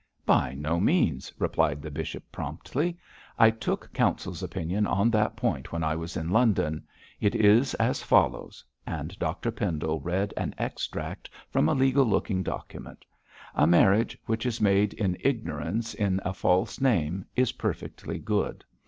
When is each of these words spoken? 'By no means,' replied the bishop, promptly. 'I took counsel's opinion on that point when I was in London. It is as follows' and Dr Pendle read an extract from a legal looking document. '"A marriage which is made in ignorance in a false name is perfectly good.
'By 0.25 0.55
no 0.55 0.79
means,' 0.79 1.31
replied 1.37 1.83
the 1.83 1.91
bishop, 1.91 2.23
promptly. 2.31 2.97
'I 3.37 3.51
took 3.51 3.93
counsel's 3.93 4.41
opinion 4.41 4.87
on 4.87 5.11
that 5.11 5.35
point 5.35 5.71
when 5.71 5.83
I 5.83 5.95
was 5.95 6.17
in 6.17 6.31
London. 6.31 6.87
It 7.19 7.35
is 7.35 7.75
as 7.75 8.01
follows' 8.01 8.65
and 8.87 9.15
Dr 9.19 9.51
Pendle 9.51 9.99
read 9.99 10.33
an 10.35 10.55
extract 10.57 11.29
from 11.51 11.69
a 11.69 11.75
legal 11.75 12.07
looking 12.07 12.41
document. 12.41 13.05
'"A 13.53 13.67
marriage 13.67 14.17
which 14.25 14.47
is 14.47 14.59
made 14.59 14.93
in 14.95 15.17
ignorance 15.19 15.93
in 15.93 16.19
a 16.25 16.33
false 16.33 16.81
name 16.81 17.23
is 17.35 17.51
perfectly 17.51 18.17
good. 18.17 18.65